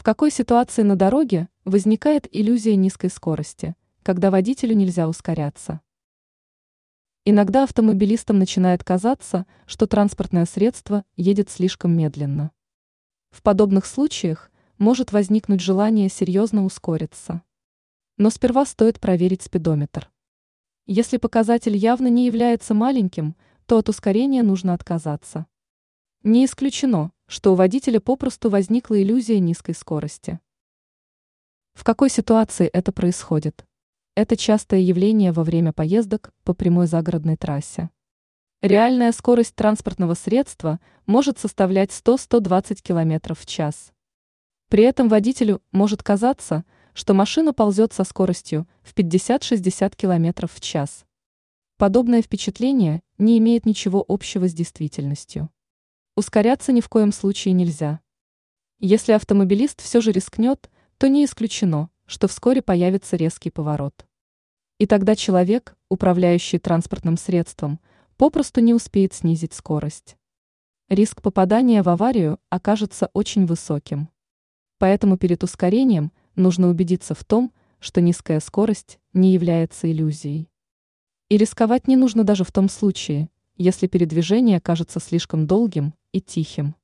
[0.00, 5.82] В какой ситуации на дороге возникает иллюзия низкой скорости, когда водителю нельзя ускоряться?
[7.26, 12.50] Иногда автомобилистам начинает казаться, что транспортное средство едет слишком медленно.
[13.30, 17.42] В подобных случаях может возникнуть желание серьезно ускориться.
[18.16, 20.10] Но сперва стоит проверить спидометр.
[20.86, 23.36] Если показатель явно не является маленьким,
[23.66, 25.44] то от ускорения нужно отказаться.
[26.22, 30.40] Не исключено, что у водителя попросту возникла иллюзия низкой скорости.
[31.74, 33.64] В какой ситуации это происходит?
[34.16, 37.88] Это частое явление во время поездок по прямой загородной трассе.
[38.62, 43.92] Реальная скорость транспортного средства может составлять 100-120 км в час.
[44.68, 51.04] При этом водителю может казаться, что машина ползет со скоростью в 50-60 км в час.
[51.76, 55.48] Подобное впечатление не имеет ничего общего с действительностью.
[56.20, 57.98] Ускоряться ни в коем случае нельзя.
[58.78, 64.04] Если автомобилист все же рискнет, то не исключено, что вскоре появится резкий поворот.
[64.76, 67.80] И тогда человек, управляющий транспортным средством,
[68.18, 70.18] попросту не успеет снизить скорость.
[70.90, 74.10] Риск попадания в аварию окажется очень высоким.
[74.76, 80.50] Поэтому перед ускорением нужно убедиться в том, что низкая скорость не является иллюзией.
[81.30, 86.74] И рисковать не нужно даже в том случае, если передвижение кажется слишком долгим и тихим.